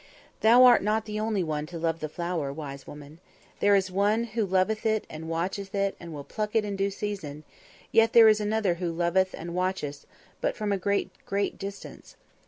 [0.39, 3.19] Thou art not the only one to love the flower, wise woman.
[3.59, 6.75] There is one also who loveth it and watcheth it and will pluck it in
[6.75, 7.43] due season;
[7.93, 10.07] there is yet another who loveth and watcheth,
[10.41, 12.15] but from a great, great distance.